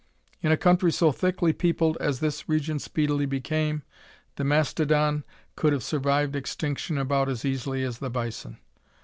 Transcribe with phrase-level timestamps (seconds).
[0.41, 3.83] In a country so thickly peopled as this region speedily became,
[4.35, 5.23] the mastodon
[5.55, 8.57] could have survived extinction about as easily as the bison.